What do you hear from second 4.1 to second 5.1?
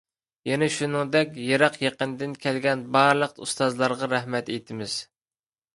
رەھمەت ئېيتىمىز.